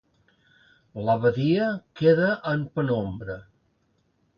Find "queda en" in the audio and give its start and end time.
2.03-2.67